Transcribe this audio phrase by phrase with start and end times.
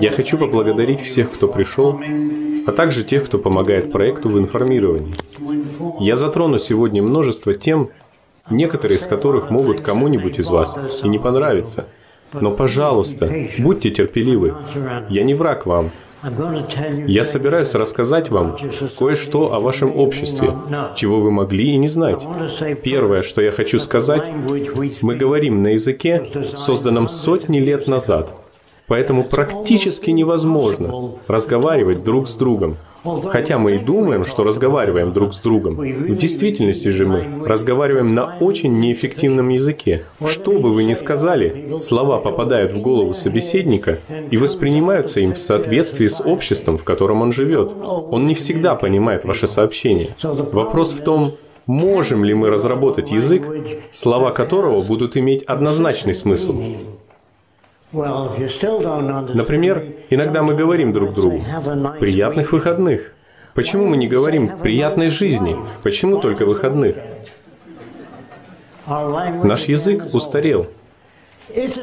[0.00, 2.00] Я хочу поблагодарить всех, кто пришел,
[2.66, 5.14] а также тех, кто помогает проекту в информировании.
[6.00, 7.90] Я затрону сегодня множество тем,
[8.50, 11.86] некоторые из которых могут кому-нибудь из вас и не понравиться.
[12.32, 14.54] Но, пожалуйста, будьте терпеливы.
[15.08, 15.90] Я не враг вам.
[17.06, 18.56] Я собираюсь рассказать вам
[18.98, 20.52] кое-что о вашем обществе,
[20.96, 22.20] чего вы могли и не знать.
[22.82, 24.28] Первое, что я хочу сказать,
[25.00, 28.32] мы говорим на языке, созданном сотни лет назад–
[28.88, 32.76] Поэтому практически невозможно разговаривать друг с другом.
[33.28, 38.36] Хотя мы и думаем, что разговариваем друг с другом, в действительности же мы разговариваем на
[38.40, 40.04] очень неэффективном языке.
[40.26, 43.98] Что бы вы ни сказали, слова попадают в голову собеседника
[44.30, 47.70] и воспринимаются им в соответствии с обществом, в котором он живет.
[47.82, 50.16] Он не всегда понимает ваше сообщение.
[50.22, 51.34] Вопрос в том,
[51.66, 53.44] можем ли мы разработать язык,
[53.92, 56.60] слова которого будут иметь однозначный смысл.
[57.92, 61.42] Например, иногда мы говорим друг другу
[61.98, 63.12] «приятных выходных».
[63.54, 65.56] Почему мы не говорим «приятной жизни»?
[65.82, 66.96] Почему только выходных?
[68.86, 70.66] Наш язык устарел.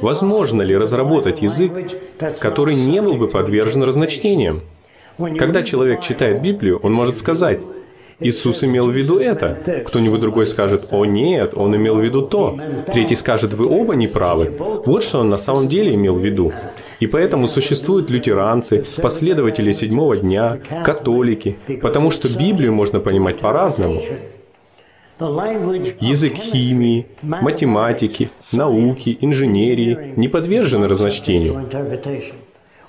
[0.02, 1.74] Возможно ли разработать язык,
[2.40, 4.62] который не был бы подвержен разночтениям?
[5.18, 7.62] Когда человек читает Библию, он может сказать
[8.20, 9.58] Иисус имел в виду это.
[9.86, 12.58] Кто-нибудь другой скажет, о нет, он имел в виду то.
[12.92, 14.54] Третий скажет, вы оба неправы.
[14.86, 16.54] Вот что он на самом деле имел в виду.
[17.02, 24.02] И поэтому существуют лютеранцы, последователи седьмого дня, католики, потому что Библию можно понимать по-разному.
[25.20, 31.70] Язык химии, математики, науки, инженерии не подвержены разночтению.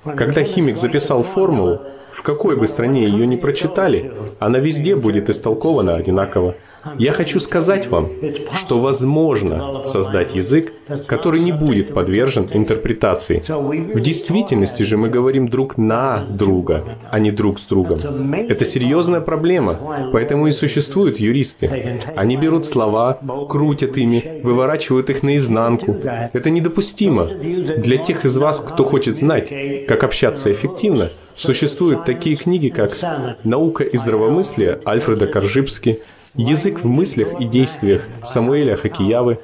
[0.05, 1.81] Когда химик записал формулу,
[2.17, 6.55] в какой бы стране ее не прочитали, она везде будет истолкована одинаково.
[6.99, 8.11] Я хочу сказать вам,
[8.55, 10.73] что возможно создать язык,
[11.07, 13.43] который не будет подвержен интерпретации.
[13.49, 18.33] В действительности же мы говорим друг на друга, а не друг с другом.
[18.35, 19.79] Это серьезная проблема,
[20.13, 22.01] поэтому и существуют юристы.
[22.15, 23.19] Они берут слова,
[23.49, 25.97] крутят ими, выворачивают их наизнанку.
[26.33, 27.25] Это недопустимо.
[27.25, 29.49] Для тех из вас, кто хочет знать,
[29.87, 32.97] как общаться эффективно, существуют такие книги, как
[33.45, 36.01] «Наука и здравомыслие» Альфреда Коржибски,
[36.37, 39.39] Язык в мыслях и действиях Самуэля Хакиявы,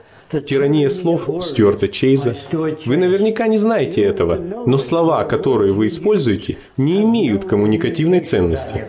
[0.47, 2.37] Тирания слов Стюарта Чейза.
[2.53, 4.37] Вы наверняка не знаете этого,
[4.67, 8.85] но слова, которые вы используете, не имеют коммуникативной ценности.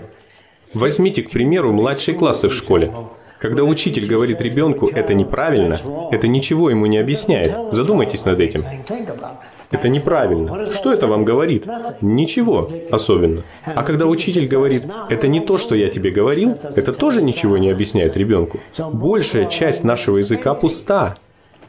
[0.73, 2.91] Возьмите, к примеру, младшие классы в школе.
[3.39, 5.79] Когда учитель говорит ребенку «это неправильно»,
[6.11, 7.55] это ничего ему не объясняет.
[7.71, 8.65] Задумайтесь над этим.
[9.73, 10.71] Это неправильно.
[10.71, 11.65] Что это вам говорит?
[12.01, 13.43] Ничего особенно.
[13.65, 17.69] А когда учитель говорит, это не то, что я тебе говорил, это тоже ничего не
[17.69, 18.59] объясняет ребенку.
[18.93, 21.15] Большая часть нашего языка пуста.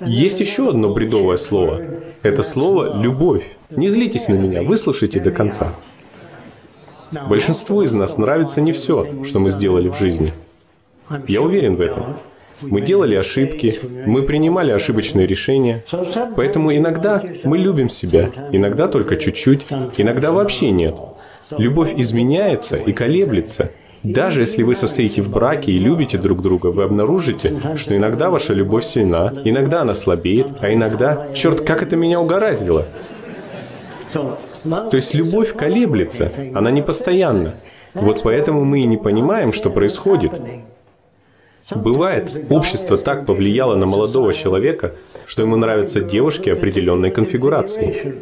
[0.00, 1.80] Есть еще одно бредовое слово.
[2.22, 3.44] Это слово «любовь».
[3.70, 5.72] Не злитесь на меня, выслушайте до конца.
[7.28, 10.32] Большинству из нас нравится не все, что мы сделали в жизни.
[11.26, 12.16] Я уверен в этом.
[12.60, 15.84] Мы делали ошибки, мы принимали ошибочные решения.
[16.36, 19.66] Поэтому иногда мы любим себя, иногда только чуть-чуть,
[19.96, 20.96] иногда вообще нет.
[21.50, 23.70] Любовь изменяется и колеблется.
[24.02, 28.52] Даже если вы состоите в браке и любите друг друга, вы обнаружите, что иногда ваша
[28.52, 32.86] любовь сильна, иногда она слабеет, а иногда, черт, как это меня угораздило.
[34.12, 37.54] То есть любовь колеблется, она не постоянна.
[37.94, 40.32] Вот поэтому мы и не понимаем, что происходит.
[41.70, 44.94] Бывает, общество так повлияло на молодого человека,
[45.26, 48.16] что ему нравятся девушки определенной конфигурации.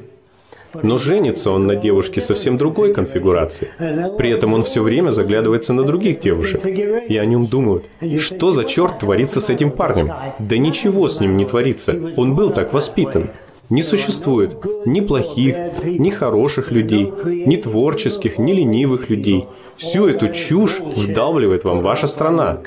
[0.83, 3.69] Но женится он на девушке совсем другой конфигурации.
[4.17, 6.65] При этом он все время заглядывается на других девушек.
[6.65, 7.85] И о нем думают,
[8.19, 10.11] что за черт творится с этим парнем?
[10.39, 11.95] Да ничего с ним не творится.
[12.17, 13.31] Он был так воспитан.
[13.69, 19.47] Не существует ни плохих, ни хороших людей, ни творческих, ни ленивых людей.
[19.77, 22.59] Всю эту чушь вдавливает вам ваша страна.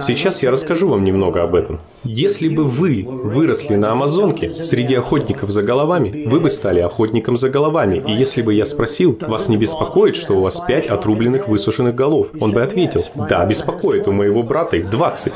[0.00, 1.80] Сейчас я расскажу вам немного об этом.
[2.04, 7.48] Если бы вы выросли на Амазонке среди охотников за головами, вы бы стали охотником за
[7.48, 8.02] головами.
[8.06, 12.30] И если бы я спросил, вас не беспокоит, что у вас пять отрубленных высушенных голов?
[12.40, 15.32] Он бы ответил, да, беспокоит, у моего брата их 20.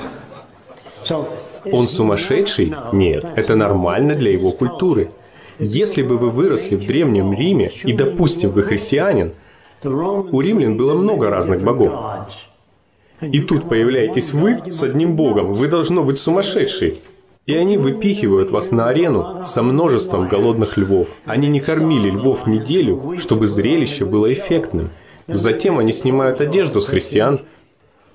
[1.72, 2.72] Он сумасшедший?
[2.92, 5.10] Нет, это нормально для его культуры.
[5.58, 9.32] Если бы вы выросли в Древнем Риме и, допустим, вы христианин,
[9.82, 11.94] у римлян было много разных богов.
[13.20, 15.52] И тут появляетесь вы с одним богом.
[15.52, 17.00] Вы должно быть сумасшедший.
[17.46, 21.08] И они выпихивают вас на арену со множеством голодных львов.
[21.26, 24.90] Они не кормили львов неделю, чтобы зрелище было эффектным.
[25.26, 27.40] Затем они снимают одежду с христиан,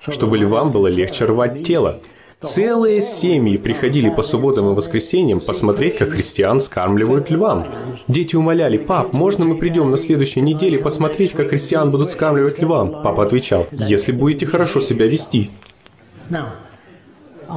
[0.00, 2.00] чтобы львам было легче рвать тело.
[2.40, 7.66] Целые семьи приходили по субботам и воскресеньям посмотреть, как христиан скармливают львам.
[8.08, 13.02] Дети умоляли, пап, можно мы придем на следующей неделе посмотреть, как христиан будут скармливать львам?
[13.02, 15.50] Папа отвечал, если будете хорошо себя вести.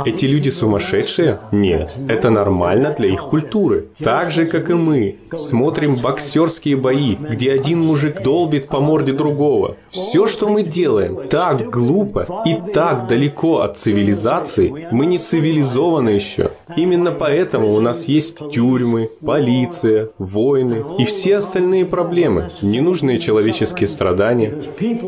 [0.06, 1.40] Эти люди сумасшедшие?
[1.52, 3.88] Нет, это нормально для их культуры.
[4.00, 9.76] Так же, как и мы, смотрим боксерские бои, где один мужик долбит по морде другого.
[9.90, 16.52] Все, что мы делаем, так глупо и так далеко от цивилизации, мы не цивилизованы еще.
[16.76, 24.54] Именно поэтому у нас есть тюрьмы, полиция, войны и все остальные проблемы, ненужные человеческие страдания,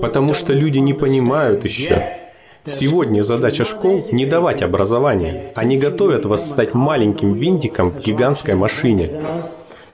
[0.02, 2.25] потому что люди не понимают еще,
[2.68, 5.52] Сегодня задача школ– не давать образование.
[5.54, 9.22] Они готовят вас стать маленьким винтиком в гигантской машине.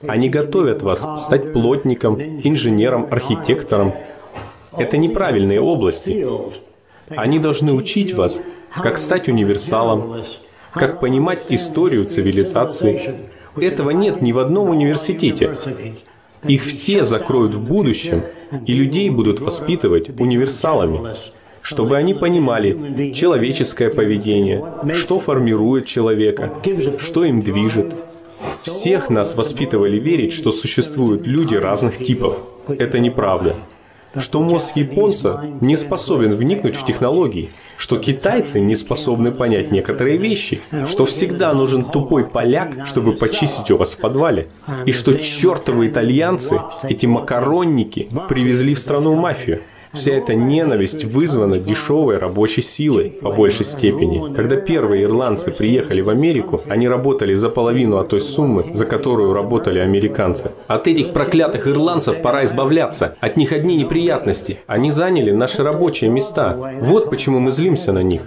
[0.08, 3.94] Они готовят вас стать плотником, инженером, архитектором.
[4.72, 6.26] Это неправильные области.
[7.10, 8.42] Они должны учить вас,
[8.82, 10.24] как стать универсалом,
[10.74, 13.16] как понимать историю цивилизации.
[13.58, 15.58] Этого нет ни в одном университете.
[16.48, 18.24] Их все закроют в будущем,
[18.66, 21.16] и людей будут воспитывать универсалами
[21.62, 24.64] чтобы они понимали человеческое поведение,
[24.94, 26.52] что формирует человека,
[27.00, 27.94] что им движет.
[28.64, 32.38] Всех нас воспитывали верить, что существуют люди разных типов.
[32.68, 33.56] Это неправда.
[34.18, 40.60] Что мозг японца не способен вникнуть в технологии, что китайцы не способны понять некоторые вещи,
[40.86, 44.50] что всегда нужен тупой поляк, чтобы почистить у вас в подвале,
[44.86, 49.62] и что чертовы итальянцы, эти макаронники, привезли в страну мафию.
[49.94, 54.34] Вся эта ненависть вызвана дешевой рабочей силой по большей степени.
[54.34, 59.34] Когда первые ирландцы приехали в Америку, они работали за половину от той суммы, за которую
[59.34, 60.52] работали американцы.
[60.68, 63.16] От этих проклятых ирландцев пора избавляться.
[63.20, 64.60] От них одни неприятности.
[64.66, 66.56] Они заняли наши рабочие места.
[66.80, 68.22] Вот почему мы злимся на них.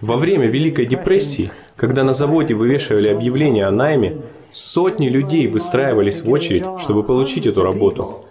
[0.00, 4.16] Во время Великой депрессии, когда на заводе вывешивали объявления о найме,
[4.50, 8.21] сотни людей выстраивались в очередь, чтобы получить эту работу.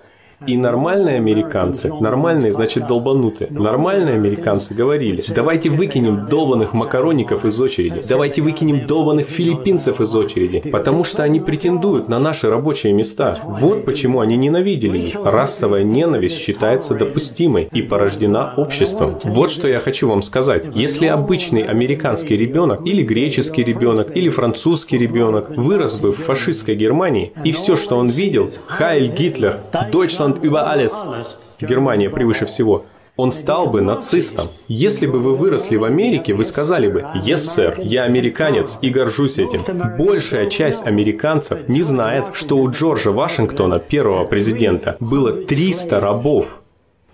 [0.47, 8.03] И нормальные американцы, нормальные значит долбанутые, нормальные американцы говорили, давайте выкинем долбанных макароников из очереди,
[8.07, 13.37] давайте выкинем долбанных филиппинцев из очереди, потому что они претендуют на наши рабочие места.
[13.45, 15.17] Вот почему они ненавидели их.
[15.23, 19.19] Расовая ненависть считается допустимой и порождена обществом.
[19.23, 20.65] Вот что я хочу вам сказать.
[20.73, 27.31] Если обычный американский ребенок или греческий ребенок или французский ребенок вырос бы в фашистской Германии,
[27.43, 29.59] и все, что он видел, Хайль Гитлер,
[29.91, 30.93] Deutschland Deutschland über alles.
[31.59, 32.85] Германия превыше всего.
[33.17, 34.49] Он стал бы нацистом.
[34.67, 39.37] Если бы вы выросли в Америке, вы сказали бы «Yes, сэр, я американец и горжусь
[39.37, 39.63] этим».
[39.97, 46.61] Большая часть американцев не знает, что у Джорджа Вашингтона, первого президента, было 300 рабов.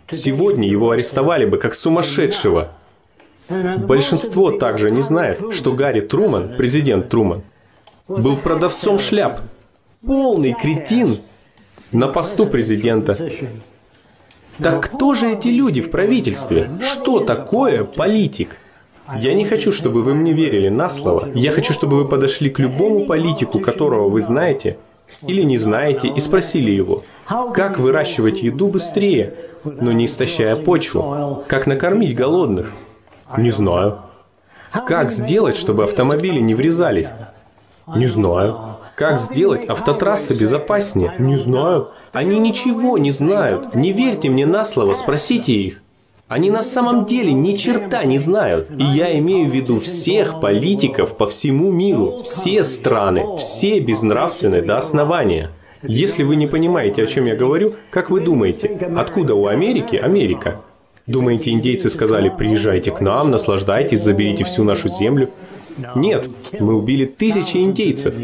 [0.10, 2.70] Сегодня его арестовали бы как сумасшедшего.
[3.50, 7.42] Большинство также не знает, что Гарри Труман, президент Труман,
[8.08, 9.42] был продавцом шляп.
[10.06, 11.20] Полный кретин,
[11.92, 13.18] на посту президента.
[14.62, 16.70] Так кто же эти люди в правительстве?
[16.82, 18.58] Что такое политик?
[19.16, 21.30] Я не хочу, чтобы вы мне верили на слово.
[21.34, 24.78] Я хочу, чтобы вы подошли к любому политику, которого вы знаете
[25.26, 27.04] или не знаете, и спросили его,
[27.54, 29.34] как выращивать еду быстрее,
[29.64, 32.72] но не истощая почву, как накормить голодных.
[33.38, 34.00] Не знаю.
[34.86, 37.10] Как сделать, чтобы автомобили не врезались?
[37.96, 38.77] Не знаю.
[38.98, 41.14] Как сделать автотрассы безопаснее?
[41.20, 41.90] Не знаю.
[42.14, 43.76] Они ничего не знают.
[43.76, 45.84] Не верьте мне на слово, спросите их.
[46.28, 48.72] Они на самом деле ни черта не знают.
[48.76, 52.24] И я имею в виду всех политиков по всему миру.
[52.24, 53.38] Все страны.
[53.38, 55.52] Все безнравственны до основания.
[55.84, 60.62] Если вы не понимаете, о чем я говорю, как вы думаете, откуда у Америки Америка?
[61.06, 65.30] Думаете, индейцы сказали, приезжайте к нам, наслаждайтесь, заберите всю нашу землю?
[65.94, 66.28] Нет,
[66.60, 68.16] мы убили тысячи индейцев.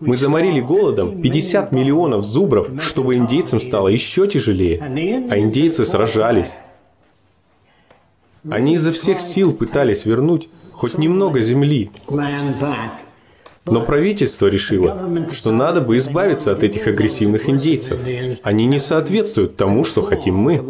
[0.00, 4.80] Мы заморили голодом 50 миллионов зубров, чтобы индейцам стало еще тяжелее.
[5.30, 6.54] А индейцы сражались.
[8.48, 11.90] Они изо всех сил пытались вернуть хоть немного земли.
[13.66, 18.00] Но правительство решило, что надо бы избавиться от этих агрессивных индейцев.
[18.42, 20.62] Они не соответствуют тому, что хотим мы.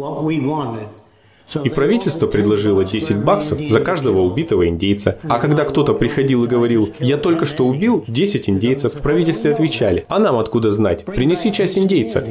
[1.63, 5.17] И правительство предложило 10 баксов за каждого убитого индейца.
[5.23, 10.05] А когда кто-то приходил и говорил, я только что убил 10 индейцев, в правительстве отвечали,
[10.07, 12.25] а нам откуда знать, принеси часть индейца.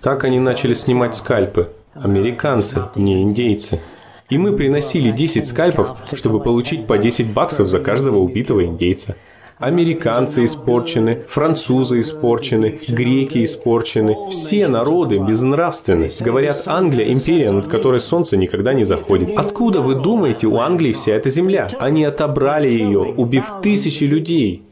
[0.00, 1.68] Так они начали снимать скальпы.
[1.94, 3.80] Американцы, не индейцы.
[4.30, 9.16] И мы приносили 10 скальпов, чтобы получить по 10 баксов за каждого убитого индейца.
[9.58, 14.16] Американцы испорчены, французы испорчены, греки испорчены.
[14.30, 16.12] Все народы безнравственны.
[16.20, 19.30] Говорят, Англия– империя, над которой солнце никогда не заходит.
[19.36, 21.70] Откуда вы думаете, у Англии вся эта земля?
[21.80, 24.62] Они отобрали ее, убив тысячи людей.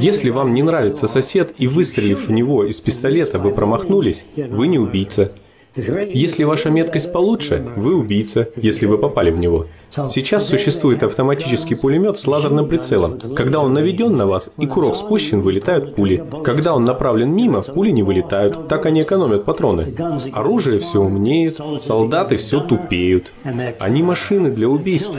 [0.00, 4.78] Если вам не нравится сосед и выстрелив в него из пистолета, вы промахнулись, вы не
[4.78, 5.32] убийца.
[5.74, 9.66] Если ваша меткость получше, вы убийца, если вы попали в него.
[10.08, 13.18] Сейчас существует автоматический пулемет с лазерным прицелом.
[13.34, 16.22] Когда он наведен на вас и курок спущен, вылетают пули.
[16.44, 18.68] Когда он направлен мимо, пули не вылетают.
[18.68, 19.94] Так они экономят патроны.
[20.32, 23.32] Оружие все умнеет, солдаты все тупеют.
[23.78, 25.16] Они машины для убийств.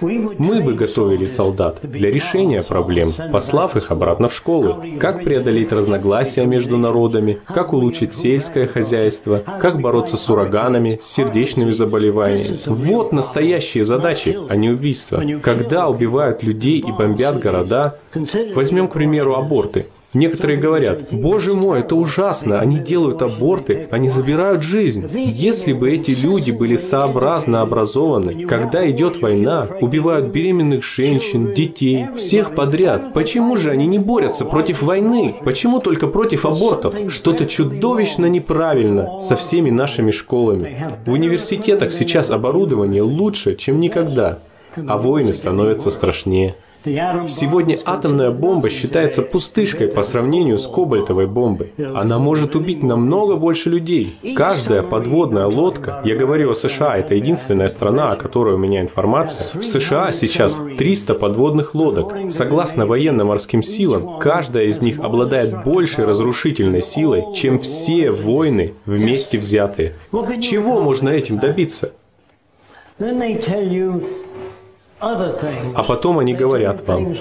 [0.00, 4.98] Мы бы готовили солдат для решения проблем, послав их обратно в школы.
[4.98, 11.70] Как преодолеть разногласия между народами, как улучшить сельское хозяйство, как бороться с ураганами, с сердечными
[11.70, 12.58] заболеваниями.
[12.66, 15.22] Вот настоящие задачи, а не убийства.
[15.42, 17.98] Когда убивают людей и бомбят города,
[18.54, 24.62] возьмем, к примеру, аборты– Некоторые говорят, боже мой, это ужасно, они делают аборты, они забирают
[24.62, 25.06] жизнь.
[25.14, 32.54] Если бы эти люди были сообразно образованы, когда идет война, убивают беременных женщин, детей, всех
[32.54, 35.36] подряд, почему же они не борются против войны?
[35.44, 36.94] Почему только против абортов?
[37.08, 40.96] Что-то чудовищно неправильно со всеми нашими школами.
[41.04, 44.38] В университетах сейчас оборудование лучше, чем никогда,
[44.74, 46.54] а войны становятся страшнее.
[47.28, 51.72] Сегодня атомная бомба считается пустышкой по сравнению с кобальтовой бомбой.
[51.94, 54.16] Она может убить намного больше людей.
[54.36, 59.46] Каждая подводная лодка, я говорю о США, это единственная страна, о которой у меня информация,
[59.54, 62.14] в США сейчас 300 подводных лодок.
[62.28, 69.94] Согласно военно-морским силам, каждая из них обладает большей разрушительной силой, чем все войны вместе взятые.
[70.40, 71.92] Чего можно этим добиться?
[75.00, 77.14] А потом они говорят вам,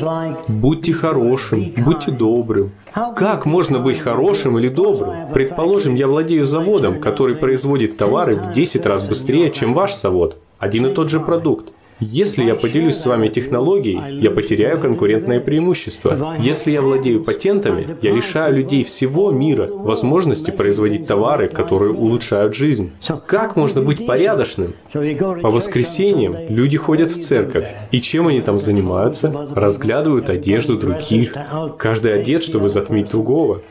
[0.48, 2.72] будьте хорошим, будьте добрым.
[3.16, 5.14] Как можно быть хорошим или добрым?
[5.34, 10.38] Предположим, я владею заводом, который производит товары в 10 раз быстрее, чем ваш завод.
[10.60, 11.72] Один и тот же продукт.
[12.00, 16.38] Если я поделюсь с вами технологией, я потеряю конкурентное преимущество.
[16.40, 22.92] Если я владею патентами, я лишаю людей всего мира возможности производить товары, которые улучшают жизнь.
[23.26, 24.74] Как можно быть порядочным?
[24.94, 27.68] По воскресеньям люди ходят в церковь.
[27.92, 29.34] И чем они там занимаются?
[29.56, 31.36] Разглядывают одежду других.
[31.80, 33.62] Каждый одет, чтобы затмить другого.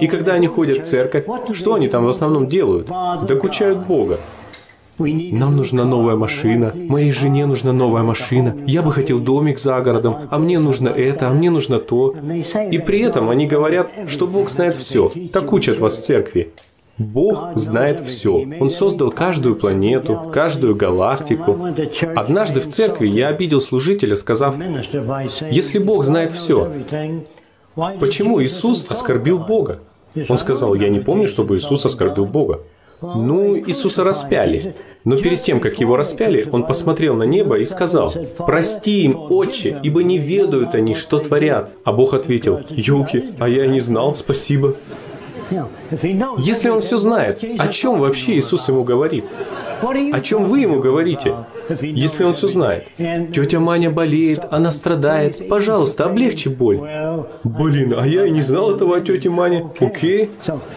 [0.00, 1.24] И когда они ходят в церковь,
[1.54, 2.90] что они там в основном делают?
[3.26, 4.18] Докучают Бога.
[4.98, 10.16] Нам нужна новая машина, моей жене нужна новая машина, я бы хотел домик за городом,
[10.30, 12.14] а мне нужно это, а мне нужно то.
[12.70, 15.10] И при этом они говорят, что Бог знает все.
[15.32, 16.52] Так учат вас в церкви.
[16.98, 18.46] Бог знает все.
[18.60, 21.58] Он создал каждую планету, каждую галактику.
[22.14, 24.54] Однажды в церкви я обидел служителя, сказав,
[25.50, 26.70] если Бог знает все,
[27.98, 29.80] почему Иисус оскорбил Бога?
[30.28, 32.60] Он сказал, я не помню, чтобы Иисус оскорбил Бога.
[33.02, 34.74] Ну, Иисуса распяли.
[35.04, 39.80] Но перед тем, как его распяли, он посмотрел на небо и сказал, «Прости им, Отче,
[39.82, 41.72] ибо не ведают они, что творят».
[41.84, 44.76] А Бог ответил, «Юки, а я не знал, спасибо».
[46.38, 49.24] Если он все знает, о чем вообще Иисус ему говорит?
[49.82, 51.34] О чем вы ему говорите?
[51.80, 52.86] Если он все знает.
[52.96, 55.48] Тетя Маня болеет, она страдает.
[55.48, 56.80] Пожалуйста, облегчи боль.
[57.44, 59.70] Блин, а я и не знал этого о тете Мане.
[59.80, 60.30] Окей.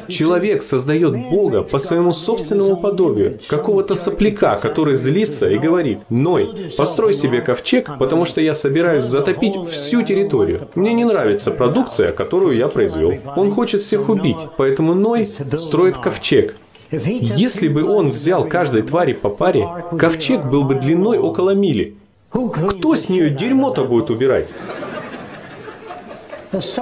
[0.07, 3.39] Человек создает Бога по своему собственному подобию.
[3.47, 9.55] Какого-то сопляка, который злится и говорит, Ной, построй себе ковчег, потому что я собираюсь затопить
[9.69, 10.67] всю территорию.
[10.75, 13.13] Мне не нравится продукция, которую я произвел.
[13.35, 16.55] Он хочет всех убить, поэтому Ной строит ковчег.
[17.03, 21.95] Если бы он взял каждой твари по паре, ковчег был бы длиной около мили.
[22.31, 24.49] Кто с нее дерьмо-то будет убирать?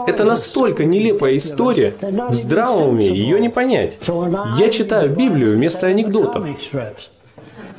[0.08, 3.98] Это настолько нелепая история, в здравом уме ее не понять.
[4.58, 6.46] Я читаю Библию вместо анекдотов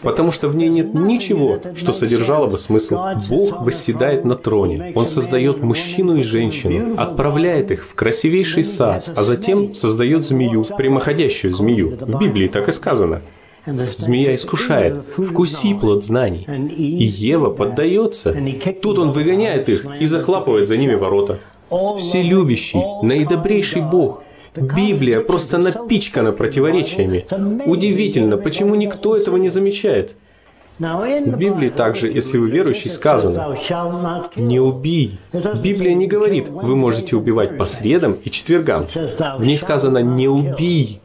[0.04, 2.98] потому что в ней нет ничего, что содержало бы смысл.
[3.28, 4.92] Бог восседает на троне.
[4.94, 11.52] Он создает мужчину и женщину, отправляет их в красивейший сад, а затем создает змею, прямоходящую
[11.52, 11.96] змею.
[12.00, 13.22] В Библии так и сказано.
[13.96, 16.46] Змея искушает, вкуси плод знаний.
[16.76, 18.36] И Ева поддается.
[18.82, 21.38] Тут он выгоняет их и захлапывает за ними ворота.
[21.70, 24.22] Вселюбящий, наидобрейший Бог
[24.56, 27.26] Библия просто напичкана противоречиями.
[27.66, 30.14] Удивительно, почему никто этого не замечает.
[30.78, 33.56] В Библии также, если вы верующий, сказано
[34.36, 35.18] «Не убий».
[35.32, 38.86] Библия не говорит «Вы можете убивать по средам и четвергам».
[39.38, 41.00] В ней сказано «Не убий».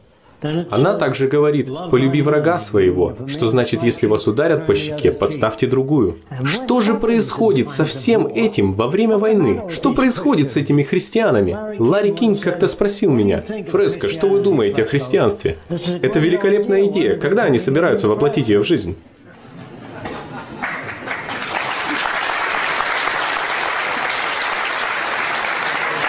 [0.70, 6.18] Она также говорит, полюби врага своего, что значит, если вас ударят по щеке, подставьте другую.
[6.44, 9.62] Что же происходит со всем этим во время войны?
[9.68, 11.56] Что происходит с этими христианами?
[11.78, 15.58] Ларри Кинг как-то спросил меня, Фреско, что вы думаете о христианстве?
[16.02, 17.16] Это великолепная идея.
[17.16, 18.96] Когда они собираются воплотить ее в жизнь?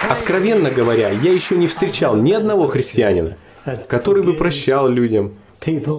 [0.08, 3.36] Откровенно говоря, я еще не встречал ни одного христианина,
[3.88, 5.32] который бы прощал людям,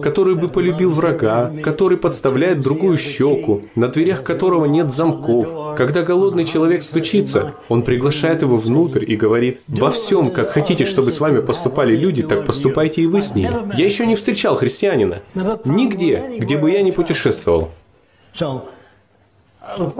[0.02, 5.76] который бы полюбил врага, который подставляет другую щеку, на дверях которого нет замков.
[5.76, 11.10] Когда голодный человек стучится, он приглашает его внутрь и говорит, «Во всем, как хотите, чтобы
[11.10, 13.76] с вами поступали люди, так поступайте и вы с ними».
[13.76, 15.22] Я еще не встречал христианина.
[15.64, 17.70] Нигде, где бы я ни путешествовал.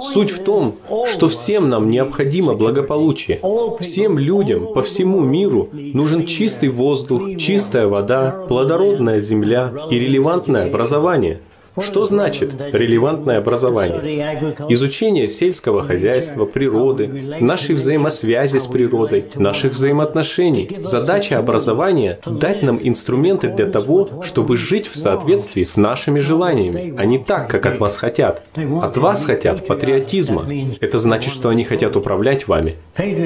[0.01, 3.41] Суть в том, что всем нам необходимо благополучие.
[3.81, 11.41] Всем людям по всему миру нужен чистый воздух, чистая вода, плодородная земля и релевантное образование–
[11.81, 14.57] что значит релевантное образование?
[14.69, 20.79] Изучение сельского хозяйства, природы, нашей взаимосвязи с природой, наших взаимоотношений.
[20.83, 27.05] Задача образования– дать нам инструменты для того, чтобы жить в соответствии с нашими желаниями, а
[27.05, 28.43] не так, как от вас хотят.
[28.83, 30.47] От вас хотят патриотизма.
[30.81, 32.77] Это значит, что они хотят управлять вами.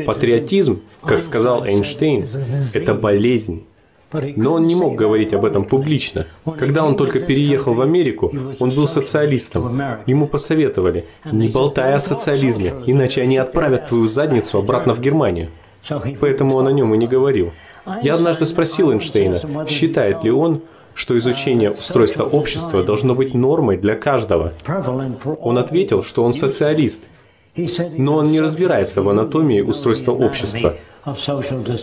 [0.07, 2.27] Патриотизм, как сказал Эйнштейн,
[2.73, 3.65] это болезнь.
[4.13, 6.27] Но он не мог говорить об этом публично.
[6.59, 9.81] Когда он только переехал в Америку, он был социалистом.
[10.07, 15.49] Ему посоветовали, не болтай о социализме, иначе они отправят твою задницу обратно в Германию.
[16.21, 17.53] Поэтому он о нем и не говорил.
[18.03, 20.63] Я однажды спросил Эйнштейна, считает ли он,
[20.95, 24.53] что изучение устройства общества должно быть нормой для каждого.
[25.41, 27.05] Он ответил, что он социалист,
[27.97, 30.77] но он не разбирается в анатомии устройства общества.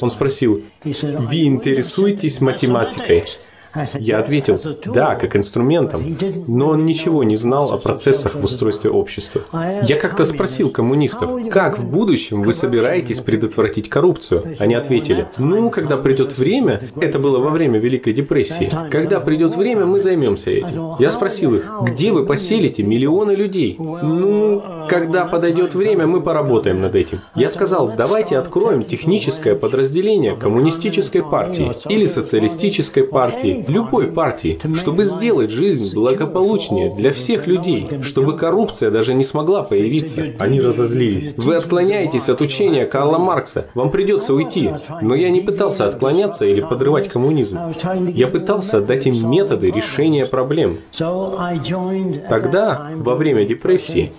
[0.01, 3.25] Он спросил, «Вы интересуетесь математикой?»
[3.99, 6.17] Я ответил, да, как инструментом,
[6.47, 9.41] но он ничего не знал о процессах в устройстве общества.
[9.83, 14.55] Я как-то спросил коммунистов, как в будущем вы собираетесь предотвратить коррупцию?
[14.59, 19.85] Они ответили, ну, когда придет время, это было во время Великой депрессии, когда придет время,
[19.85, 20.95] мы займемся этим.
[20.99, 23.75] Я спросил их, где вы поселите миллионы людей?
[23.79, 27.21] Ну, когда подойдет время, мы поработаем над этим.
[27.35, 35.51] Я сказал, давайте откроем техническое подразделение коммунистической партии или социалистической партии, любой партии, чтобы сделать
[35.51, 40.33] жизнь благополучнее для всех людей, чтобы коррупция даже не смогла появиться.
[40.39, 41.33] Они разозлились.
[41.37, 43.67] Вы отклоняетесь от учения Карла Маркса.
[43.73, 44.71] Вам придется уйти.
[45.01, 47.59] Но я не пытался отклоняться или подрывать коммунизм.
[48.13, 50.79] Я пытался дать им методы решения проблем.
[52.29, 54.11] Тогда, во время депрессии,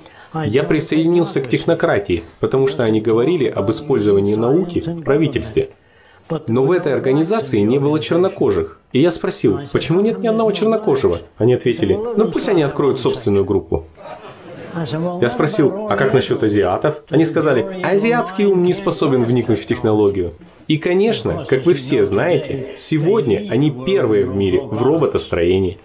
[0.46, 5.70] я присоединился к технократии, потому что они говорили об использовании науки в правительстве–
[6.46, 8.78] но в этой организации не было чернокожих.
[8.92, 11.20] И я спросил, почему нет ни одного чернокожего?
[11.36, 13.84] Они ответили, ну пусть они откроют собственную группу.
[15.20, 17.02] Я спросил, а как насчет азиатов?
[17.08, 20.34] Они сказали, азиатский ум не способен вникнуть в технологию.
[20.68, 25.78] И, конечно, как вы все знаете, сегодня они первые в мире в роботостроении.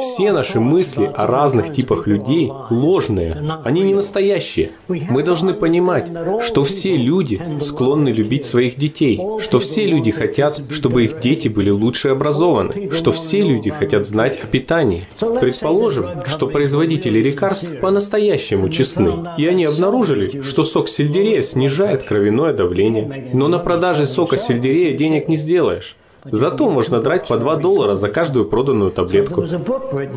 [0.00, 4.70] Все наши мысли о разных типах людей ложные, они не настоящие.
[4.88, 6.10] Мы должны понимать,
[6.42, 11.70] что все люди склонны любить своих детей, что все люди хотят, чтобы их дети были
[11.70, 15.06] лучше образованы, что все люди хотят знать о питании.
[15.18, 23.30] Предположим, что производители лекарств по-настоящему честны, и они обнаружили, что сок сельдерея снижает кровяное давление,
[23.32, 25.96] но на продаже сока сельдерея денег не сделаешь.
[26.24, 29.44] Зато можно драть по 2 доллара за каждую проданную таблетку.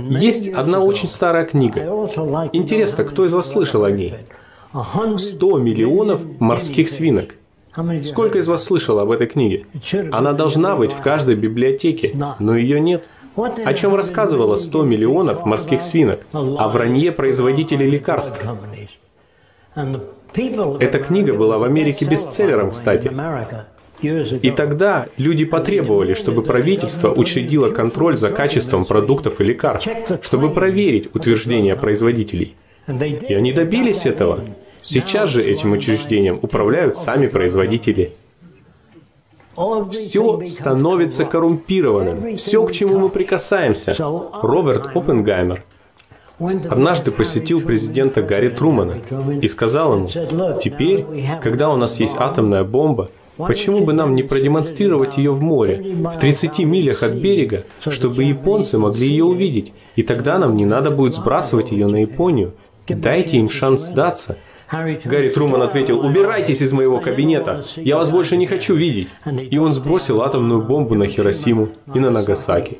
[0.09, 1.81] Есть одна очень старая книга.
[2.53, 4.15] Интересно, кто из вас слышал о ней?
[5.17, 7.35] 100 миллионов морских свинок.
[8.03, 9.65] Сколько из вас слышало об этой книге?
[10.11, 13.03] Она должна быть в каждой библиотеке, но ее нет.
[13.35, 16.21] О чем рассказывала 100 миллионов морских свинок?
[16.33, 18.43] О вранье производителей лекарств.
[19.75, 23.11] Эта книга была в Америке бестселлером, кстати.
[24.01, 29.89] И тогда люди потребовали, чтобы правительство учредило контроль за качеством продуктов и лекарств,
[30.21, 32.55] чтобы проверить утверждения производителей.
[32.87, 34.39] И они добились этого.
[34.81, 38.11] Сейчас же этим учреждением управляют сами производители.
[39.91, 42.37] Все становится коррумпированным.
[42.37, 43.95] Все, к чему мы прикасаемся.
[43.97, 45.63] Роберт Оппенгаймер
[46.39, 49.01] однажды посетил президента Гарри Трумана
[49.41, 51.05] и сказал ему, теперь,
[51.41, 56.19] когда у нас есть атомная бомба, Почему бы нам не продемонстрировать ее в море, в
[56.19, 61.13] 30 милях от берега, чтобы японцы могли ее увидеть, и тогда нам не надо будет
[61.13, 62.53] сбрасывать ее на Японию.
[62.87, 64.37] Дайте им шанс сдаться.
[64.71, 67.63] Гарри Труман ответил, «Убирайтесь из моего кабинета!
[67.77, 69.07] Я вас больше не хочу видеть!»
[69.49, 72.77] И он сбросил атомную бомбу на Хиросиму и на Нагасаки.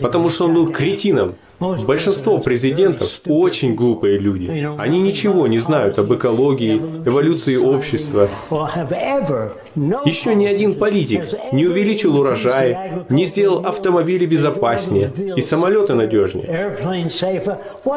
[0.00, 1.36] Потому что он был кретином.
[1.60, 4.68] Большинство президентов очень глупые люди.
[4.78, 8.28] Они ничего не знают об экологии, эволюции общества.
[10.04, 12.76] Еще ни один политик не увеличил урожай,
[13.08, 16.76] не сделал автомобили безопаснее и самолеты надежнее.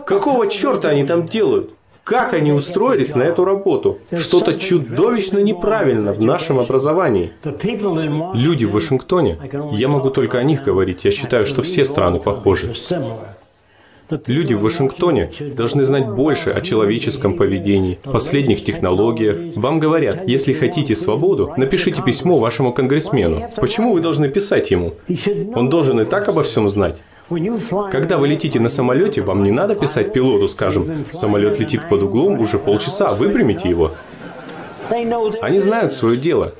[0.05, 1.71] Какого черта они там делают?
[2.03, 3.99] Как они устроились на эту работу?
[4.11, 7.31] Что-то чудовищно неправильно в нашем образовании.
[8.33, 9.37] Люди в Вашингтоне,
[9.71, 12.73] я могу только о них говорить, я считаю, что все страны похожи.
[14.27, 19.55] Люди в Вашингтоне должны знать больше о человеческом поведении, последних технологиях.
[19.55, 23.49] Вам говорят, если хотите свободу, напишите письмо вашему конгрессмену.
[23.55, 24.93] Почему вы должны писать ему?
[25.55, 26.95] Он должен и так обо всем знать.
[27.91, 32.39] Когда вы летите на самолете, вам не надо писать пилоту, скажем, самолет летит под углом
[32.39, 33.93] уже полчаса, выпрямите его.
[35.41, 36.53] Они знают свое дело.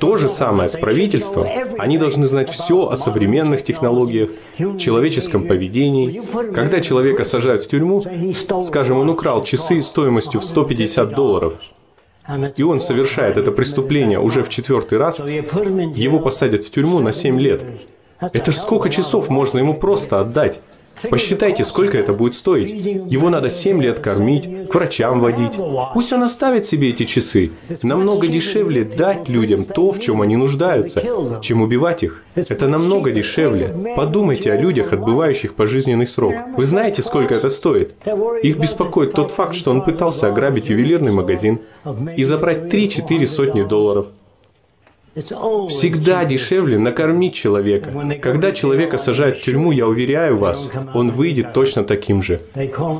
[0.00, 1.46] То же самое с правительством.
[1.78, 4.30] Они должны знать все о современных технологиях,
[4.78, 6.22] человеческом поведении.
[6.52, 8.04] Когда человека сажают в тюрьму,
[8.62, 11.54] скажем, он украл часы стоимостью в 150 долларов,
[12.56, 17.40] и он совершает это преступление уже в четвертый раз, его посадят в тюрьму на 7
[17.40, 17.62] лет.
[18.20, 20.60] Это ж сколько часов можно ему просто отдать?
[21.10, 22.70] Посчитайте, сколько это будет стоить.
[23.10, 25.52] Его надо 7 лет кормить, к врачам водить.
[25.94, 27.50] Пусть он оставит себе эти часы.
[27.82, 31.02] Намного дешевле дать людям то, в чем они нуждаются,
[31.42, 32.22] чем убивать их.
[32.34, 33.94] Это намного дешевле.
[33.96, 36.34] Подумайте о людях, отбывающих пожизненный срок.
[36.56, 37.94] Вы знаете, сколько это стоит?
[38.42, 41.60] Их беспокоит тот факт, что он пытался ограбить ювелирный магазин
[42.16, 44.06] и забрать 3-4 сотни долларов.
[45.14, 48.18] Всегда дешевле накормить человека.
[48.22, 52.40] Когда человека сажают в тюрьму, я уверяю вас, он выйдет точно таким же.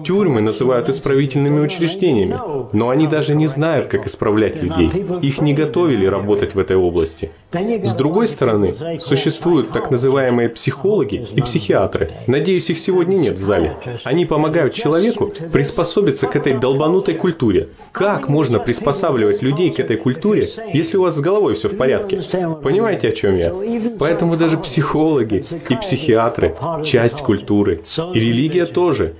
[0.04, 2.38] Тюрьмы называют исправительными учреждениями,
[2.72, 4.90] но они даже не знают, как исправлять людей.
[5.22, 7.30] Их не готовили работать в этой области.
[7.52, 12.10] С другой стороны, существуют так называемые психологи и психиатры.
[12.26, 13.76] Надеюсь, их сегодня нет в зале.
[14.04, 17.68] Они помогают человеку приспособиться к этой долбанутой культуре.
[17.92, 22.22] Как можно приспосабливать людей к этой культуре, если у вас с головой все в порядке?
[22.62, 23.54] Понимаете, о чем я?
[23.98, 27.82] Поэтому даже психологи и психиатры– часть культуры.
[28.14, 29.14] И религия тоже.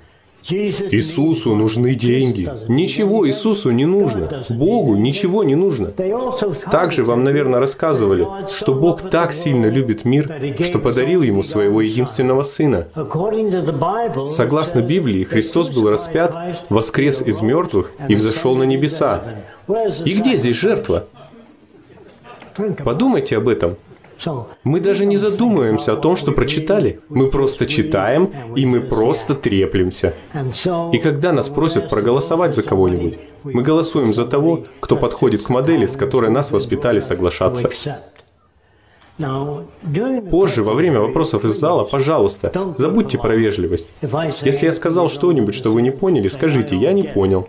[0.48, 2.48] Иисусу нужны деньги.
[2.68, 4.44] Ничего Иисусу не нужно.
[4.48, 5.92] Богу ничего не нужно.
[6.70, 12.42] Также вам, наверное, рассказывали, что Бог так сильно любит мир, что подарил ему своего единственного
[12.42, 12.88] Сына.
[14.26, 16.36] Согласно Библии, Христос был распят,
[16.68, 19.22] воскрес из мертвых и взошел на небеса.
[20.04, 21.06] И где здесь жертва?
[22.84, 23.76] Подумайте об этом.
[24.64, 27.00] Мы даже не задумываемся о том, что прочитали.
[27.08, 30.14] Мы просто читаем, и мы просто треплемся.
[30.92, 35.86] И когда нас просят проголосовать за кого-нибудь, мы голосуем за того, кто подходит к модели,
[35.86, 37.70] с которой нас воспитали соглашаться.
[40.30, 43.88] Позже, во время вопросов из зала, пожалуйста, забудьте про вежливость.
[44.42, 47.48] Если я сказал что-нибудь, что вы не поняли, скажите «я не понял».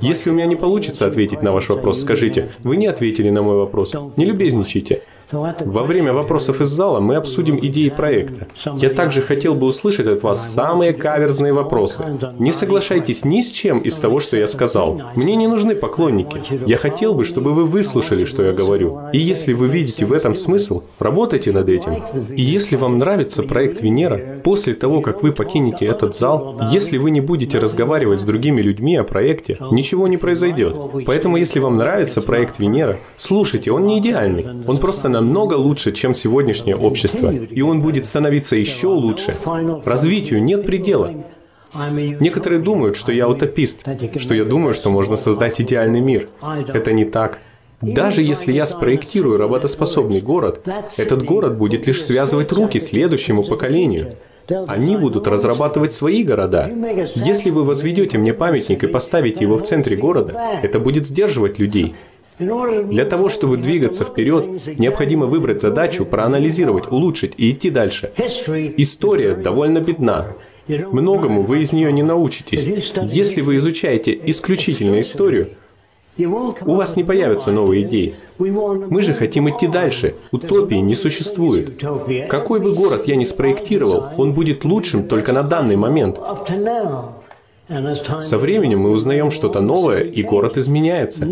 [0.00, 3.56] Если у меня не получится ответить на ваш вопрос, скажите, вы не ответили на мой
[3.56, 3.94] вопрос.
[4.16, 5.02] Не любезничайте.
[5.32, 8.46] Во время вопросов из зала мы обсудим идеи проекта.
[8.76, 12.04] Я также хотел бы услышать от вас самые каверзные вопросы.
[12.38, 15.00] Не соглашайтесь ни с чем из того, что я сказал.
[15.16, 16.42] Мне не нужны поклонники.
[16.66, 19.00] Я хотел бы, чтобы вы выслушали, что я говорю.
[19.12, 22.04] И если вы видите в этом смысл, работайте над этим.
[22.30, 27.10] И если вам нравится проект Венера, после того, как вы покинете этот зал, если вы
[27.10, 30.76] не будете разговаривать с другими людьми о проекте, ничего не произойдет.
[31.04, 34.46] Поэтому, если вам нравится проект Венера, слушайте, он не идеальный.
[34.66, 37.32] Он просто намного лучше, чем сегодняшнее общество.
[37.32, 39.36] И он будет становиться еще лучше.
[39.84, 41.10] Развитию нет предела.
[42.20, 43.84] Некоторые думают, что я утопист,
[44.18, 46.28] что я думаю, что можно создать идеальный мир.
[46.68, 47.38] Это не так.
[47.82, 54.14] Даже если я спроектирую работоспособный город, этот город будет лишь связывать руки следующему поколению.
[54.66, 56.70] Они будут разрабатывать свои города.
[57.14, 61.94] Если вы возведете мне памятник и поставите его в центре города, это будет сдерживать людей.
[62.38, 68.12] Для того, чтобы двигаться вперед, необходимо выбрать задачу, проанализировать, улучшить и идти дальше.
[68.76, 70.28] История довольно бедна.
[70.68, 72.64] Многому вы из нее не научитесь.
[73.10, 75.48] Если вы изучаете исключительно историю,
[76.18, 78.14] у вас не появятся новые идеи.
[78.38, 80.14] Мы же хотим идти дальше.
[80.32, 81.82] Утопии не существует.
[82.28, 86.18] Какой бы город я ни спроектировал, он будет лучшим только на данный момент.
[88.20, 91.26] Со временем мы узнаем что-то новое, и город изменяется.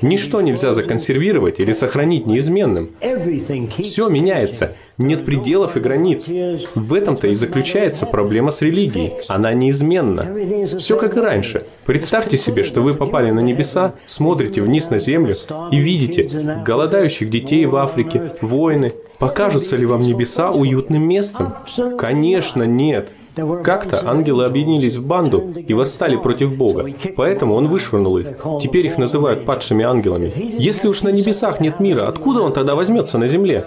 [0.00, 2.90] Ничто нельзя законсервировать или сохранить неизменным.
[3.82, 4.74] Все меняется.
[4.98, 6.28] Нет пределов и границ.
[6.74, 9.12] В этом-то и заключается проблема с религией.
[9.26, 10.28] Она неизменна.
[10.78, 11.64] Все как и раньше.
[11.84, 15.36] Представьте себе, что вы попали на небеса, смотрите вниз на землю
[15.72, 16.30] и видите
[16.64, 18.92] голодающих детей в Африке, войны.
[19.18, 21.54] Покажутся ли вам небеса уютным местом?
[21.98, 23.08] Конечно, нет.
[23.34, 28.28] Как-то ангелы объединились в банду и восстали против Бога, поэтому он вышвырнул их.
[28.60, 30.30] Теперь их называют падшими ангелами.
[30.36, 33.64] Если уж на небесах нет мира, откуда он тогда возьмется на земле?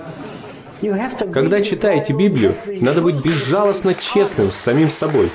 [1.31, 5.31] Когда читаете Библию, надо быть безжалостно честным с самим собой.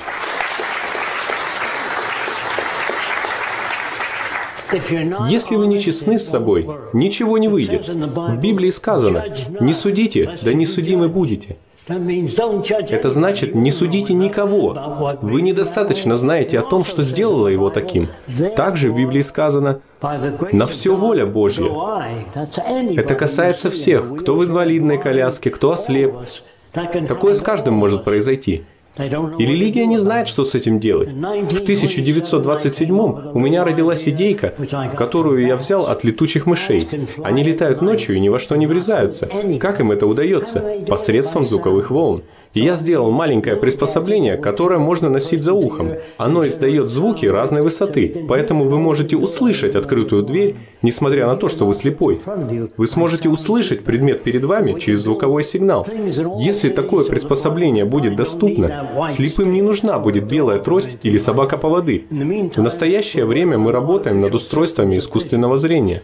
[5.27, 7.89] Если вы не честны с собой, ничего не выйдет.
[7.89, 9.25] В Библии сказано,
[9.59, 11.57] не судите, да не судимы будете.
[11.87, 15.17] Это значит, не судите никого.
[15.21, 18.07] Вы недостаточно знаете о том, что сделало его таким.
[18.55, 19.81] Также в Библии сказано,
[20.51, 21.69] на все воля Божья.
[22.95, 26.15] Это касается всех, кто в инвалидной коляске, кто ослеп.
[26.71, 28.63] Такое с каждым может произойти.
[29.37, 31.09] И религия не знает, что с этим делать.
[31.09, 34.53] В 1927 у меня родилась идейка,
[34.95, 36.87] которую я взял от летучих мышей.
[37.23, 39.29] Они летают ночью и ни во что не врезаются.
[39.59, 40.63] Как им это удается?
[40.87, 42.23] Посредством звуковых волн.
[42.53, 45.93] Я сделал маленькое приспособление, которое можно носить за ухом.
[46.17, 51.65] Оно издает звуки разной высоты, поэтому вы можете услышать открытую дверь, несмотря на то, что
[51.65, 52.19] вы слепой.
[52.75, 55.87] Вы сможете услышать предмет перед вами через звуковой сигнал.
[56.39, 62.05] Если такое приспособление будет доступно, слепым не нужна будет белая трость или собака по воды.
[62.09, 66.03] В настоящее время мы работаем над устройствами искусственного зрения.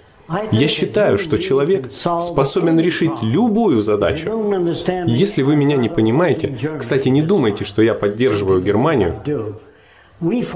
[0.51, 4.29] Я считаю, что человек способен решить любую задачу.
[5.05, 9.15] Если вы меня не понимаете, кстати, не думайте, что я поддерживаю Германию.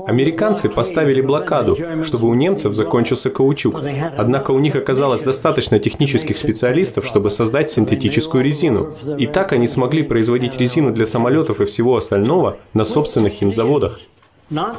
[0.07, 3.79] Американцы поставили блокаду, чтобы у немцев закончился каучук.
[4.17, 8.95] Однако у них оказалось достаточно технических специалистов, чтобы создать синтетическую резину.
[9.19, 13.99] И так они смогли производить резину для самолетов и всего остального на собственных им заводах.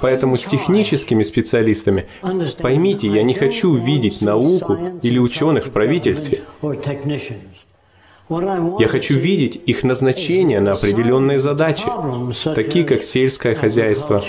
[0.01, 2.07] Поэтому с техническими специалистами,
[2.61, 6.43] поймите, я не хочу видеть науку или ученых в правительстве.
[8.31, 11.87] Я хочу видеть их назначение на определенные задачи,
[12.55, 14.23] такие как сельское хозяйство,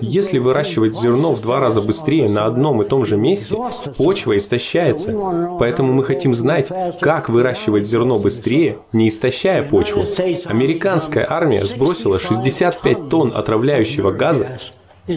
[0.00, 3.54] если выращивать зерно в два раза быстрее на одном и том же месте,
[3.96, 5.56] почва истощается.
[5.58, 6.68] Поэтому мы хотим знать,
[7.00, 10.04] как выращивать зерно быстрее, не истощая почву.
[10.44, 14.58] Американская армия сбросила 65 тонн отравляющего газа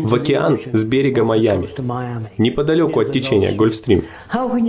[0.01, 1.69] в океан с берега Майами,
[2.37, 4.05] неподалеку от течения Гольфстрим.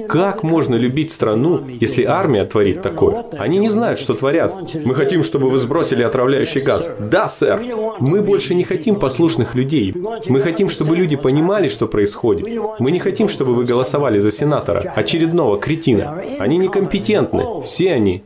[0.08, 3.24] Как можно любить страну, если армия творит такое?
[3.32, 4.54] Они не знают, что творят.
[4.84, 6.90] Мы хотим, чтобы вы сбросили отравляющий газ.
[6.98, 7.62] Да, сэр.
[8.00, 9.94] Мы больше не хотим послушных людей.
[10.26, 12.46] Мы хотим, чтобы люди понимали, что происходит.
[12.78, 16.22] Мы не хотим, чтобы вы голосовали за сенатора, очередного кретина.
[16.38, 17.62] Они некомпетентны.
[17.64, 18.22] Все они.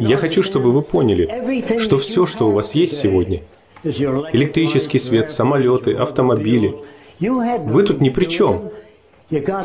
[0.00, 3.40] Я хочу, чтобы вы поняли, что все, что у вас есть сегодня,
[3.84, 6.74] электрический свет, самолеты, автомобили.
[7.20, 8.70] Вы тут ни при чем.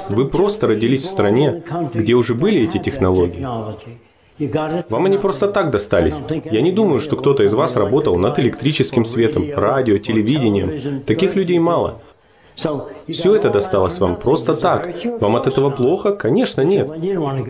[0.10, 3.46] Вы просто родились в стране, где уже были эти технологии.
[4.90, 6.16] Вам они просто так достались.
[6.46, 11.02] Я не думаю, что кто-то из вас работал над электрическим светом, радио, телевидением.
[11.02, 12.02] Таких людей мало.
[13.08, 14.90] Все это досталось вам просто так.
[15.20, 16.12] Вам от этого плохо?
[16.12, 16.90] Конечно, нет.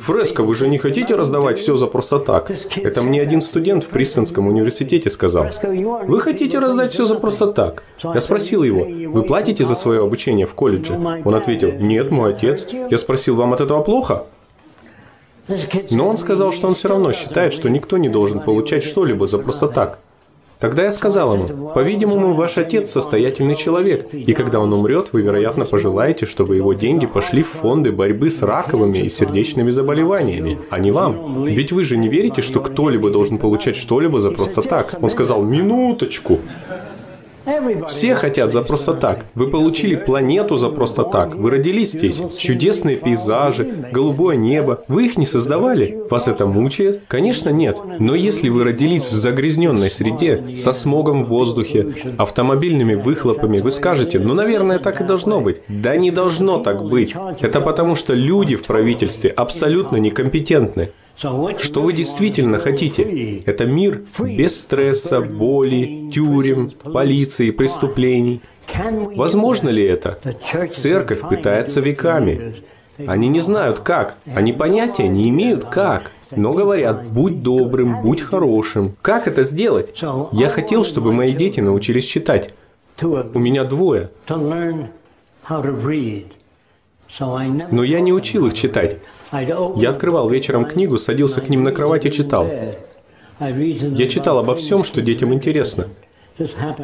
[0.01, 2.51] Фреско, вы же не хотите раздавать все за просто так?
[2.77, 5.47] Это мне один студент в Пристонском университете сказал.
[5.63, 7.83] Вы хотите раздать все за просто так?
[8.03, 10.93] Я спросил его, вы платите за свое обучение в колледже?
[11.25, 12.67] Он ответил, нет, мой отец.
[12.89, 14.25] Я спросил, вам от этого плохо?
[15.89, 19.39] Но он сказал, что он все равно считает, что никто не должен получать что-либо за
[19.39, 19.99] просто так.
[20.59, 25.63] Тогда я сказал ему, по-видимому, ваш отец состоятельный человек, и когда он умрет, вы, вероятно,
[25.63, 30.91] пожелаете, чтобы его деньги пошли в фонды борьбы с раковыми и сердечными заболеваниями, а не
[30.91, 31.45] вам.
[31.45, 34.95] Ведь вы же не верите, что кто-либо должен получать что-либо за просто так.
[35.01, 36.39] Он сказал, минуточку.
[37.87, 39.25] Все хотят за просто так.
[39.35, 41.35] Вы получили планету за просто так.
[41.35, 42.21] Вы родились здесь.
[42.37, 44.83] Чудесные пейзажи, голубое небо.
[44.87, 45.99] Вы их не создавали?
[46.09, 47.01] Вас это мучает?
[47.07, 47.77] Конечно, нет.
[47.99, 54.19] Но если вы родились в загрязненной среде, со смогом в воздухе, автомобильными выхлопами, вы скажете,
[54.19, 55.61] ну, наверное, так и должно быть.
[55.67, 57.13] Да не должно так быть.
[57.39, 60.91] Это потому, что люди в правительстве абсолютно некомпетентны.
[61.59, 63.43] Что вы действительно хотите?
[63.45, 68.41] Это мир без стресса, боли, тюрем, полиции, преступлений.
[69.15, 70.17] Возможно ли это?
[70.73, 72.63] Церковь пытается веками.
[73.05, 76.11] Они не знают как, они понятия не имеют как.
[76.35, 78.95] Но говорят, будь добрым, будь хорошим.
[79.01, 79.93] Как это сделать?
[80.31, 82.53] Я хотел, чтобы мои дети научились читать.
[83.01, 84.09] У меня двое.
[87.71, 88.97] Но я не учил их читать.
[89.31, 92.47] Я открывал вечером книгу, садился к ним на кровать и читал.
[93.39, 95.87] Я читал обо всем, что детям интересно.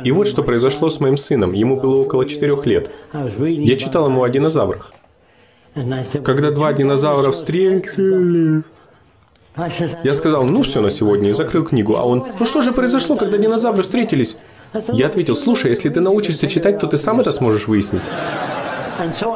[0.03, 1.53] И вот что произошло с моим сыном.
[1.53, 2.91] Ему было около четырех лет.
[3.13, 4.93] Я читал ему о динозаврах.
[6.23, 8.63] Когда два динозавра встретились...
[10.03, 11.95] Я сказал, ну все на сегодня, и закрыл книгу.
[11.95, 14.35] А он, ну что же произошло, когда динозавры встретились?
[14.91, 18.01] Я ответил, слушай, если ты научишься читать, то ты сам это сможешь выяснить.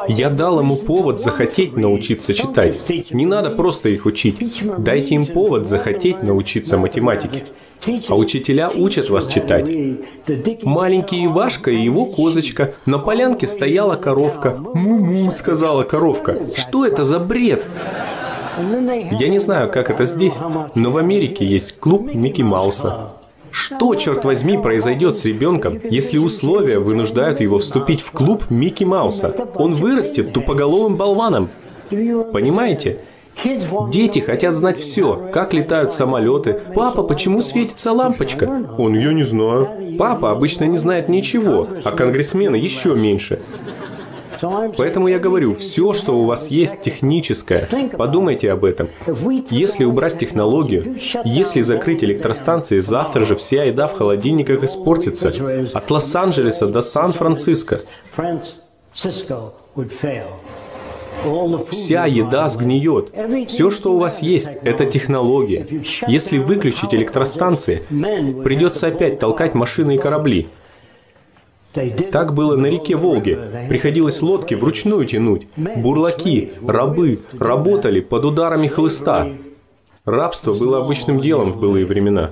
[0.08, 2.76] Я дал ему повод захотеть научиться читать.
[3.10, 4.62] Не надо просто их учить.
[4.78, 7.44] Дайте им повод захотеть научиться математике.
[8.08, 9.68] А учителя учат вас читать.
[10.62, 12.74] Маленький Ивашка и его козочка.
[12.86, 14.50] На полянке стояла коровка.
[14.50, 16.38] «Му-му», сказала коровка.
[16.56, 17.66] Что это за бред?
[19.18, 20.36] Я не знаю, как это здесь,
[20.74, 23.12] но в Америке есть клуб Микки Мауса.
[23.50, 29.34] Что, черт возьми, произойдет с ребенком, если условия вынуждают его вступить в клуб Микки Мауса?
[29.54, 31.48] Он вырастет тупоголовым болваном.
[31.90, 32.98] Понимаете?
[33.90, 36.60] Дети хотят знать все, как летают самолеты.
[36.74, 38.66] Папа, почему светится лампочка?
[38.76, 39.96] Он, я не знаю.
[39.98, 43.40] Папа обычно не знает ничего, а конгрессмены еще меньше.
[44.76, 48.88] Поэтому я говорю, все, что у вас есть техническое, подумайте об этом.
[49.50, 55.32] Если убрать технологию, если закрыть электростанции, завтра же вся еда в холодильниках испортится.
[55.74, 57.80] От Лос-Анджелеса до Сан-Франциско.
[61.68, 63.12] Вся еда сгниет.
[63.48, 65.66] Все, что у вас есть, это технология.
[66.08, 67.82] Если выключить электростанции,
[68.42, 70.48] придется опять толкать машины и корабли.
[72.10, 73.66] Так было на реке Волге.
[73.68, 75.46] Приходилось лодки вручную тянуть.
[75.56, 79.28] Бурлаки, рабы работали под ударами хлыста.
[80.06, 82.30] Рабство было обычным делом в былые времена.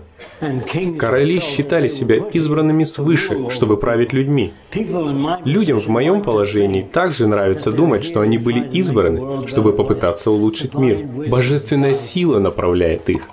[0.99, 4.53] Короли считали себя избранными свыше, чтобы править людьми.
[5.45, 11.05] Людям в моем положении также нравится думать, что они были избраны, чтобы попытаться улучшить мир.
[11.29, 13.29] Божественная сила направляет их.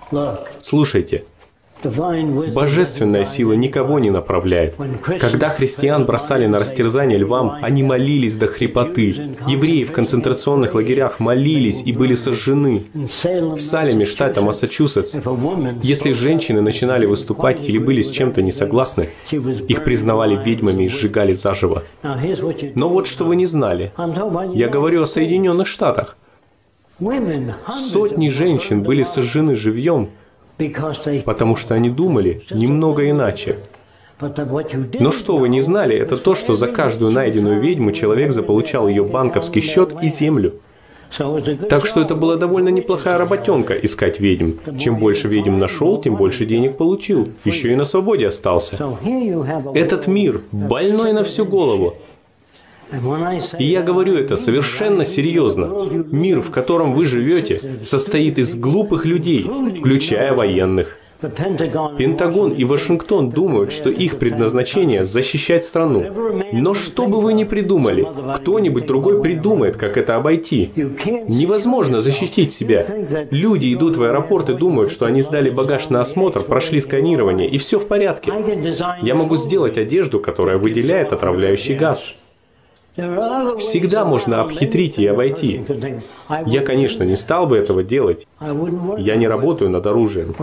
[0.61, 1.23] Слушайте,
[2.53, 4.75] Божественная сила никого не направляет.
[5.19, 9.35] Когда христиан бросали на растерзание львам, они молились до хрипоты.
[9.47, 12.85] Евреи в концентрационных лагерях молились и были сожжены.
[12.93, 15.15] В Салеме, штата Массачусетс,
[15.81, 21.33] если женщины начинали выступать или были с чем-то не согласны, их признавали ведьмами и сжигали
[21.33, 21.83] заживо.
[22.03, 23.91] Но вот что вы не знали.
[24.53, 26.17] Я говорю о Соединенных Штатах.
[27.71, 30.09] Сотни женщин были сожжены живьем,
[31.25, 33.57] потому что они думали немного иначе.
[34.19, 39.03] Но что вы не знали, это то, что за каждую найденную ведьму человек заполучал ее
[39.03, 40.53] банковский счет и землю.
[41.69, 44.53] Так что это была довольно неплохая работенка искать ведьм.
[44.79, 47.29] Чем больше ведьм нашел, тем больше денег получил.
[47.43, 48.77] Еще и на свободе остался.
[49.73, 51.95] Этот мир больной на всю голову.
[53.59, 55.87] И я говорю это совершенно серьезно.
[56.11, 60.97] Мир, в котором вы живете, состоит из глупых людей, включая военных.
[61.97, 66.05] Пентагон и Вашингтон думают, что их предназначение– защищать страну.
[66.51, 70.71] Но что бы вы ни придумали, кто-нибудь другой придумает, как это обойти.
[70.75, 72.85] Невозможно защитить себя.
[73.31, 77.57] Люди идут в аэропорт и думают, что они сдали багаж на осмотр, прошли сканирование, и
[77.57, 78.31] все в порядке.
[79.01, 82.13] Я могу сделать одежду, которая выделяет отравляющий газ.
[82.95, 85.61] Всегда можно обхитрить и обойти.
[86.45, 88.25] Я, конечно, не стал бы этого делать.
[88.97, 90.33] Я не работаю над оружием.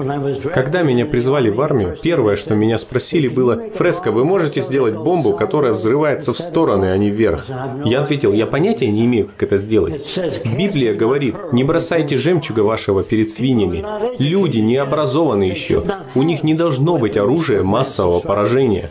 [0.52, 5.32] Когда меня призвали в армию, первое, что меня спросили, было, «Фреско, вы можете сделать бомбу,
[5.32, 7.46] которая взрывается в стороны, а не вверх?»
[7.84, 10.18] Я ответил, «Я понятия не имею, как это сделать».
[10.44, 13.84] Библия говорит, «Не бросайте жемчуга вашего перед свиньями».
[14.18, 15.82] Люди не образованы еще.
[16.14, 18.90] У них не должно быть оружия массового поражения.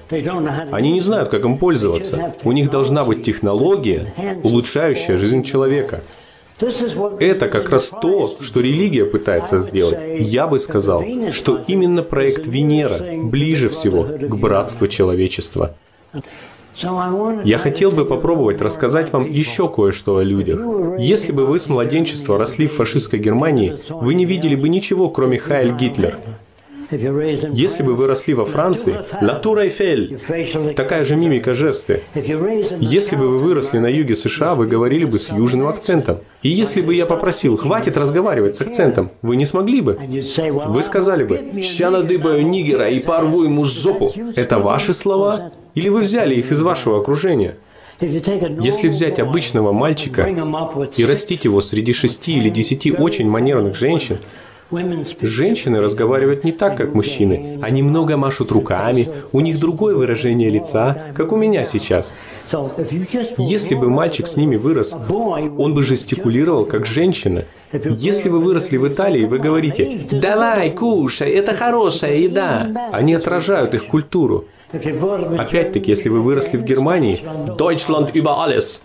[0.71, 2.33] Они не знают, как им пользоваться.
[2.43, 6.01] У них должна быть технология, улучшающая жизнь человека.
[7.19, 9.97] Это как раз то, что религия пытается сделать.
[10.19, 15.75] Я бы сказал, что именно проект Венера ближе всего к братству человечества.
[17.43, 20.59] Я хотел бы попробовать рассказать вам еще кое-что о людях.
[20.99, 25.37] Если бы вы с младенчества росли в фашистской Германии, вы не видели бы ничего, кроме
[25.37, 26.17] Хайль Гитлер.
[26.91, 32.01] Если бы вы росли во Франции, «La Tour Eiffel»– такая же мимика жесты.
[32.13, 36.19] Если бы вы выросли на юге США, вы говорили бы с южным акцентом.
[36.41, 39.97] И если бы я попросил, хватит разговаривать с акцентом, вы не смогли бы.
[40.67, 44.11] Вы сказали бы, «Ща надыбаю нигера и порву ему жопу».
[44.35, 45.51] Это ваши слова?
[45.75, 47.55] Или вы взяли их из вашего окружения?
[48.01, 50.27] Если взять обычного мальчика
[50.97, 54.17] и растить его среди шести или десяти очень манерных женщин,
[55.21, 57.59] Женщины разговаривают не так, как мужчины.
[57.61, 62.13] Они много машут руками, у них другое выражение лица, как у меня сейчас.
[63.37, 67.43] Если бы мальчик с ними вырос, он бы жестикулировал, как женщина.
[67.71, 72.67] Если вы выросли в Италии, вы говорите «Давай, кушай, это хорошая еда».
[72.91, 74.45] Они отражают их культуру.
[74.73, 77.21] Опять-таки, если вы выросли в Германии,
[77.57, 78.81] Deutschland über alles.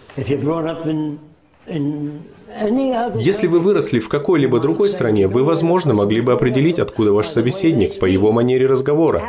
[3.17, 7.99] Если вы выросли в какой-либо другой стране, вы, возможно, могли бы определить, откуда ваш собеседник
[7.99, 9.23] по его манере разговора.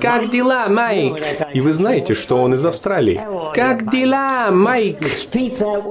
[0.00, 1.14] Как дела, Майк?
[1.54, 3.20] И вы знаете, что он из Австралии.
[3.54, 4.98] Как дела, Майк?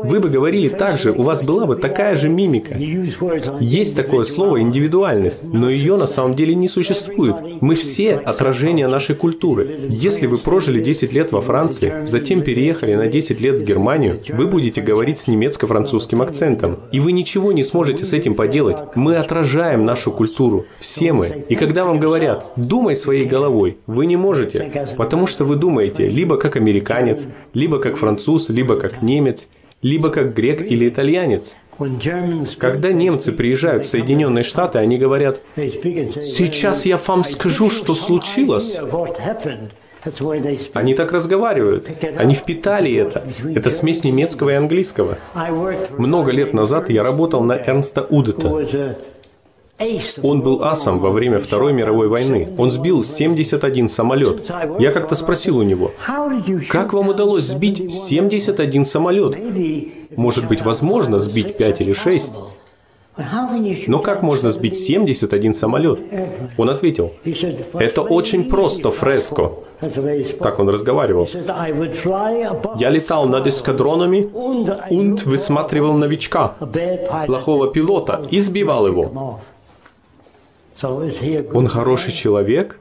[0.03, 2.75] Вы бы говорили так же, у вас была бы такая же мимика.
[3.59, 7.35] Есть такое слово индивидуальность, но ее на самом деле не существует.
[7.61, 9.79] Мы все отражение нашей культуры.
[9.89, 14.47] Если вы прожили 10 лет во Франции, затем переехали на 10 лет в Германию, вы
[14.47, 16.74] будете говорить с немецко-французским акцентом.
[16.91, 18.77] И вы ничего не сможете с этим поделать.
[18.95, 20.65] Мы отражаем нашу культуру.
[20.79, 21.45] Все мы.
[21.49, 24.93] И когда вам говорят, думай своей головой, вы не можете.
[24.97, 29.47] Потому что вы думаете либо как американец, либо как француз, либо как немец,
[29.81, 31.57] либо как грек или итальянец.
[32.57, 38.79] Когда немцы приезжают в Соединенные Штаты, они говорят, «Сейчас я вам скажу, что случилось».
[40.73, 41.89] Они так разговаривают.
[42.17, 43.23] Они впитали это.
[43.55, 45.17] Это смесь немецкого и английского.
[45.97, 48.95] Много лет назад я работал на Эрнста Удета.
[50.23, 52.47] Он был асом во время Второй мировой войны.
[52.57, 54.49] Он сбил 71 самолет.
[54.79, 55.91] Я как-то спросил у него,
[56.69, 59.35] как вам удалось сбить 71 самолет?
[60.15, 62.33] Может быть, возможно сбить 5 или 6?
[63.87, 66.01] Но как можно сбить 71 самолет?
[66.57, 67.13] Он ответил,
[67.73, 69.51] это очень просто, Фреско.
[70.41, 71.27] Так он разговаривал.
[72.77, 74.27] Я летал над эскадронами
[74.89, 76.55] и высматривал новичка,
[77.25, 79.39] плохого пилота, и сбивал его.
[81.53, 82.79] Он хороший человек,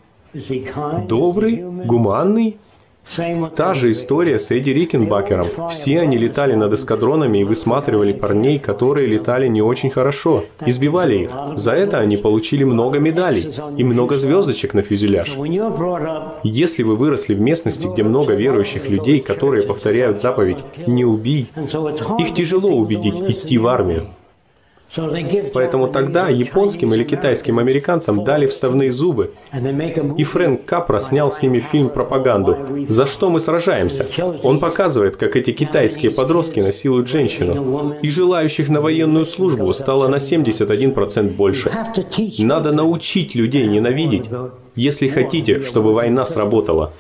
[1.09, 2.59] добрый, гуманный,
[3.57, 5.47] Та же история с Эдди Рикенбакером.
[5.71, 11.31] Все они летали над эскадронами и высматривали парней, которые летали не очень хорошо, избивали их.
[11.55, 15.37] За это они получили много медалей и много звездочек на фюзеляж.
[16.43, 21.51] Если вы выросли в местности, где много верующих людей, которые повторяют заповедь «не убий»,
[22.19, 24.07] их тяжело убедить идти в армию.
[25.53, 29.33] Поэтому тогда японским или китайским американцам дали вставные зубы,
[30.17, 32.57] и Фрэнк Капра снял с ними фильм «Пропаганду».
[32.89, 34.07] «За что мы сражаемся?»
[34.43, 40.17] Он показывает, как эти китайские подростки насилуют женщину, и желающих на военную службу стало на
[40.17, 41.73] 71% больше.
[42.39, 44.25] Надо научить людей ненавидеть,
[44.75, 46.93] если хотите, чтобы война сработала.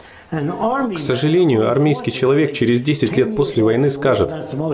[0.94, 4.32] К сожалению, армейский человек через 10 лет после войны скажет,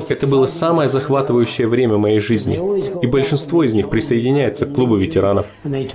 [0.08, 2.60] это было самое захватывающее время моей жизни,
[3.02, 5.46] и большинство из них присоединяется к клубу ветеранов.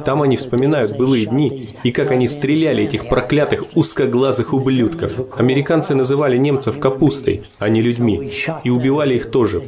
[0.04, 5.12] Там они вспоминают былые дни и как они стреляли этих проклятых узкоглазых ублюдков.
[5.38, 8.32] Американцы называли немцев капустой, а не людьми,
[8.64, 9.64] и убивали их тоже.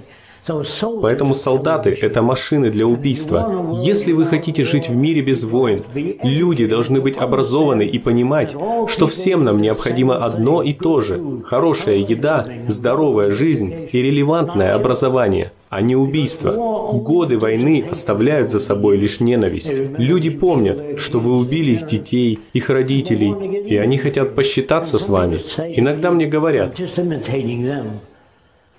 [1.01, 3.77] Поэтому солдаты– это машины для убийства.
[3.81, 8.55] Если вы хотите жить в мире без войн, люди должны быть образованы и понимать,
[8.87, 15.51] что всем нам необходимо одно и то же– хорошая еда, здоровая жизнь и релевантное образование
[15.69, 16.51] а не убийство.
[16.93, 19.73] Годы войны оставляют за собой лишь ненависть.
[19.97, 23.33] Люди помнят, что вы убили их детей, их родителей,
[23.67, 25.41] и они хотят посчитаться с вами.
[25.57, 26.77] Иногда мне говорят,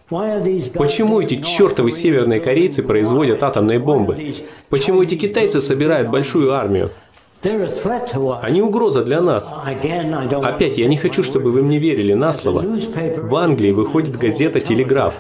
[0.09, 4.37] Почему эти чертовы северные корейцы производят атомные бомбы?
[4.71, 6.91] Почему эти китайцы собирают большую армию?
[8.43, 9.53] Они угроза для нас.
[10.43, 12.65] Опять, я не хочу, чтобы вы мне верили на слово.
[13.19, 15.15] В Англии выходит газета «Телеграф».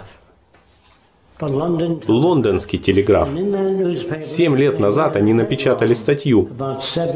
[1.40, 3.28] Лондонский телеграф.
[4.20, 6.48] Семь лет назад они напечатали статью,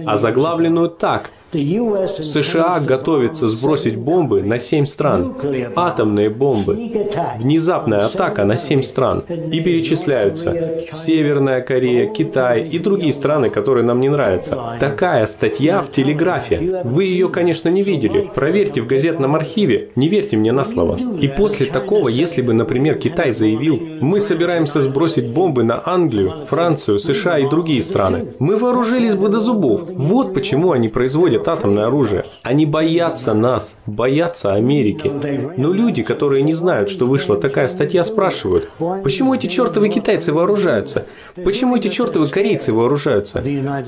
[0.06, 5.34] озаглавленную так– США готовится сбросить бомбы на семь стран.
[5.76, 6.92] Атомные бомбы.
[7.38, 9.20] Внезапная атака на семь стран.
[9.28, 10.56] И перечисляются
[10.90, 14.76] Северная Корея, Китай и другие страны, которые нам не нравятся.
[14.80, 16.82] Такая статья в Телеграфе.
[16.84, 18.30] Вы ее, конечно, не видели.
[18.34, 19.90] Проверьте в газетном архиве.
[19.94, 20.98] Не верьте мне на слово.
[21.20, 26.98] И после такого, если бы, например, Китай заявил, мы собираемся сбросить бомбы на Англию, Францию,
[26.98, 29.84] США и другие страны, мы вооружились бы до зубов.
[29.90, 32.24] Вот почему они производят производят атомное оружие.
[32.42, 35.10] Они боятся нас, боятся Америки.
[35.56, 38.68] Но люди, которые не знают, что вышла такая статья, спрашивают,
[39.04, 41.06] почему эти чертовы китайцы вооружаются?
[41.44, 43.42] Почему эти чертовы корейцы вооружаются?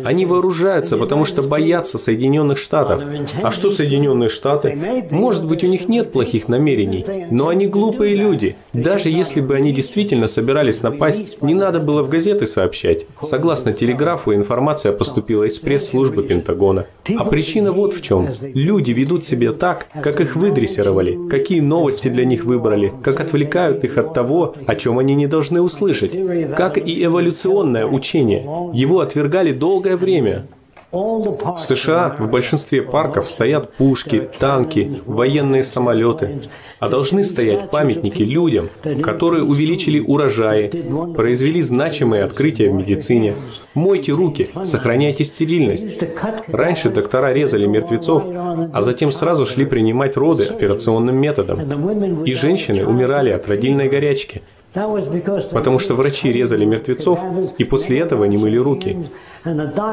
[0.05, 3.03] Они вооружаются, потому что боятся Соединенных Штатов.
[3.43, 5.07] А что Соединенные Штаты?
[5.11, 8.57] Может быть, у них нет плохих намерений, но они глупые люди.
[8.73, 13.07] Даже если бы они действительно собирались напасть, не надо было в газеты сообщать.
[13.21, 16.87] Согласно телеграфу, информация поступила из пресс-службы Пентагона.
[17.19, 18.29] А причина вот в чем.
[18.41, 23.99] Люди ведут себя так, как их выдрессировали, какие новости для них выбрали, как отвлекают их
[23.99, 26.13] от того, о чем они не должны услышать,
[26.57, 28.43] как и эволюционное учение.
[28.73, 30.47] Его отвергали долгое время.
[30.95, 36.43] В США в большинстве парков стоят пушки, танки, военные самолеты,
[36.79, 38.69] а должны стоять памятники людям,
[39.03, 40.71] которые увеличили урожаи,
[41.15, 43.35] произвели значимые открытия в медицине.
[43.75, 45.87] Мойте руки, сохраняйте стерильность.
[46.47, 48.23] Раньше доктора резали мертвецов,
[48.73, 52.23] а затем сразу шли принимать роды операционным методом.
[52.25, 54.43] И женщины умирали от родильной горячки–
[55.53, 57.21] Потому что врачи резали мертвецов,
[57.59, 58.99] и после этого не мыли руки.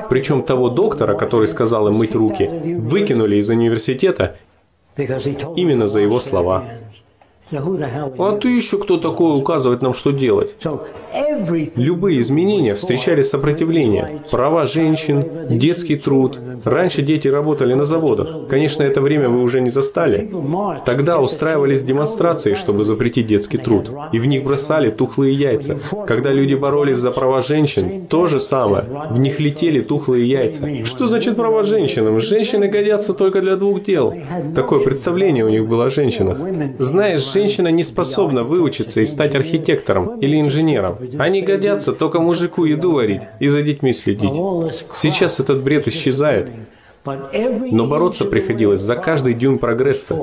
[0.10, 4.38] Причем того доктора, который сказал им мыть руки, выкинули из университета
[4.98, 6.64] именно за его слова.
[7.52, 10.56] А ты еще кто такой указывать нам, что делать?
[11.76, 14.22] Любые изменения встречали сопротивление.
[14.32, 16.40] Права женщин, детский труд.
[16.64, 18.48] Раньше дети работали на заводах.
[18.50, 20.32] Конечно, это время вы уже не застали.
[20.86, 23.90] Тогда устраивались демонстрации, чтобы запретить детский труд.
[24.12, 25.80] И в них бросали тухлые яйца.
[26.08, 28.86] Когда люди боролись за права женщин, то же самое.
[29.10, 30.68] В них летели тухлые яйца.
[30.86, 32.20] Что значит права женщинам?
[32.20, 34.14] Женщины годятся только для двух дел.
[34.56, 36.38] Такое представление у них было о женщинах.
[36.80, 40.98] Знаешь, женщина не способна выучиться и стать архитектором или инженером.
[41.18, 44.34] Они годятся только мужику еду варить и за детьми следить.
[44.94, 46.52] Сейчас этот бред исчезает.
[47.04, 50.16] Но бороться приходилось за каждый дюйм прогресса.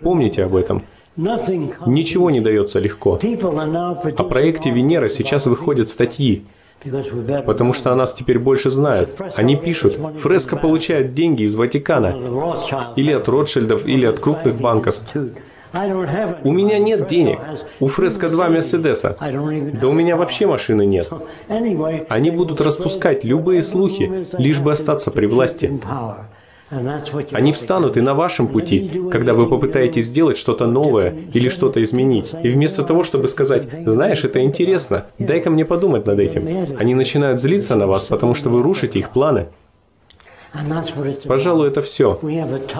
[0.00, 0.82] Помните об этом.
[1.16, 3.18] Ничего не дается легко.
[3.22, 6.44] О проекте Венера сейчас выходят статьи,
[7.46, 9.10] потому что о нас теперь больше знают.
[9.36, 12.12] Они пишут, Фреско получает деньги из Ватикана,
[12.96, 14.96] или от Ротшильдов, или от крупных банков.
[16.44, 17.38] У меня нет денег.
[17.80, 19.16] У Фреско два Мерседеса.
[19.80, 21.08] Да у меня вообще машины нет.
[21.48, 25.80] Они будут распускать любые слухи, лишь бы остаться при власти.
[27.30, 32.34] Они встанут и на вашем пути, когда вы попытаетесь сделать что-то новое или что-то изменить.
[32.42, 37.40] И вместо того, чтобы сказать, знаешь, это интересно, дай-ка мне подумать над этим, они начинают
[37.40, 39.46] злиться на вас, потому что вы рушите их планы.
[41.24, 42.18] Пожалуй, это все.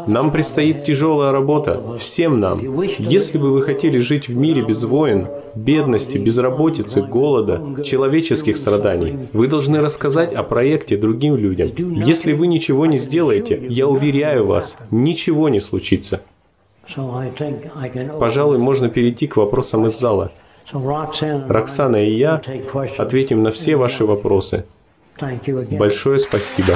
[0.07, 2.61] Нам предстоит тяжелая работа, всем нам.
[2.99, 9.49] Если бы вы хотели жить в мире без войн, бедности, безработицы, голода, человеческих страданий, вы
[9.49, 11.73] должны рассказать о проекте другим людям.
[11.95, 16.21] Если вы ничего не сделаете, я уверяю вас, ничего не случится.
[18.21, 20.33] Пожалуй, можно перейти к вопросам из зала.
[21.49, 22.41] Роксана и я
[22.99, 24.65] ответим на все ваши вопросы.
[25.79, 26.75] Большое спасибо.